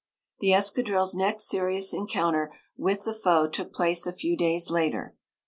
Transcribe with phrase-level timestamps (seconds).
[0.39, 5.15] The escadrille's next serious encounter with the foe took place a few days later.